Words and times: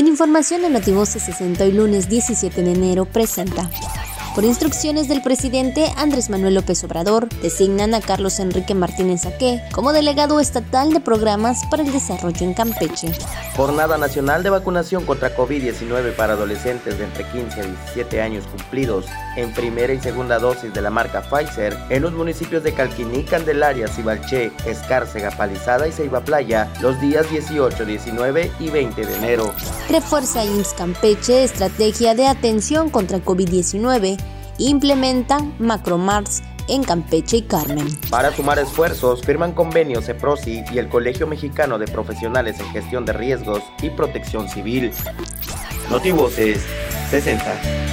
En 0.00 0.08
información 0.08 0.62
de 0.62 0.70
Notivoce 0.70 1.20
60 1.20 1.66
y 1.66 1.72
lunes 1.72 2.08
17 2.08 2.62
de 2.62 2.72
enero 2.72 3.04
presenta. 3.04 3.68
Por 4.34 4.44
instrucciones 4.44 5.08
del 5.08 5.22
presidente 5.22 5.92
Andrés 5.96 6.30
Manuel 6.30 6.54
López 6.54 6.84
Obrador, 6.84 7.28
designan 7.42 7.94
a 7.94 8.00
Carlos 8.00 8.38
Enrique 8.38 8.74
Martínez 8.74 9.26
Aque 9.26 9.60
como 9.72 9.92
delegado 9.92 10.38
estatal 10.38 10.92
de 10.92 11.00
programas 11.00 11.64
para 11.68 11.82
el 11.82 11.90
desarrollo 11.90 12.46
en 12.46 12.54
Campeche. 12.54 13.10
Jornada 13.56 13.98
Nacional 13.98 14.44
de 14.44 14.50
Vacunación 14.50 15.04
contra 15.04 15.36
COVID-19 15.36 16.14
para 16.14 16.34
adolescentes 16.34 16.96
de 16.98 17.04
entre 17.04 17.24
15 17.24 17.60
a 17.60 17.64
17 17.64 18.22
años 18.22 18.44
cumplidos 18.46 19.06
en 19.36 19.52
primera 19.52 19.92
y 19.92 20.00
segunda 20.00 20.38
dosis 20.38 20.72
de 20.72 20.80
la 20.80 20.90
marca 20.90 21.22
Pfizer 21.22 21.76
en 21.88 22.02
los 22.02 22.12
municipios 22.12 22.62
de 22.62 22.72
Calquiní, 22.72 23.24
Candelaria, 23.24 23.88
Cibalché, 23.88 24.52
Escárcega, 24.64 25.32
Palizada 25.32 25.88
y 25.88 25.92
Ceiba 25.92 26.20
Playa 26.20 26.72
los 26.80 27.00
días 27.00 27.28
18, 27.30 27.84
19 27.84 28.52
y 28.60 28.70
20 28.70 29.06
de 29.06 29.16
enero. 29.16 29.52
Refuerza 29.88 30.44
IMSS 30.44 30.74
Campeche 30.74 31.42
estrategia 31.42 32.14
de 32.14 32.28
atención 32.28 32.90
contra 32.90 33.18
COVID-19 33.18 34.20
implementan 34.68 35.54
Macromars 35.58 36.42
en 36.68 36.84
Campeche 36.84 37.38
y 37.38 37.42
Carmen. 37.42 37.88
Para 38.10 38.34
sumar 38.34 38.58
esfuerzos, 38.58 39.22
firman 39.22 39.52
convenios 39.52 40.08
EPROSI 40.08 40.64
y 40.72 40.78
el 40.78 40.88
Colegio 40.88 41.26
Mexicano 41.26 41.78
de 41.78 41.86
Profesionales 41.88 42.60
en 42.60 42.66
Gestión 42.70 43.04
de 43.04 43.12
Riesgos 43.12 43.62
y 43.82 43.90
Protección 43.90 44.48
Civil. 44.48 44.92
Notivoces 45.90 46.64
60. 47.10 47.89